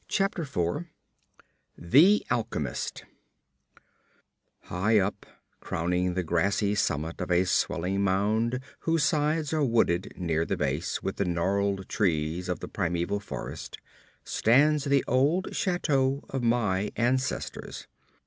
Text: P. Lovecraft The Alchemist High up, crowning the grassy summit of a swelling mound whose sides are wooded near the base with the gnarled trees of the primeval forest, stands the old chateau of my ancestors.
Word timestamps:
P. 0.09 0.23
Lovecraft 0.23 0.87
The 1.77 2.25
Alchemist 2.31 3.05
High 4.63 4.97
up, 4.97 5.27
crowning 5.59 6.15
the 6.15 6.23
grassy 6.23 6.73
summit 6.73 7.21
of 7.21 7.29
a 7.29 7.43
swelling 7.43 8.01
mound 8.01 8.61
whose 8.79 9.03
sides 9.03 9.53
are 9.53 9.63
wooded 9.63 10.11
near 10.17 10.43
the 10.43 10.57
base 10.57 11.03
with 11.03 11.17
the 11.17 11.25
gnarled 11.25 11.87
trees 11.87 12.49
of 12.49 12.61
the 12.61 12.67
primeval 12.67 13.19
forest, 13.19 13.77
stands 14.23 14.85
the 14.85 15.03
old 15.07 15.55
chateau 15.55 16.23
of 16.29 16.41
my 16.41 16.91
ancestors. 16.95 17.85